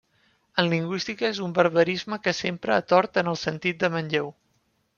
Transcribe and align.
En 0.61 0.69
lingüística 0.69 1.27
és 1.33 1.41
un 1.49 1.53
barbarisme 1.59 2.19
que 2.25 2.35
s'empra 2.39 2.79
a 2.81 2.85
tort 2.93 3.23
en 3.25 3.33
el 3.35 3.41
sentit 3.45 3.81
de 3.85 3.95
manlleu. 3.99 4.37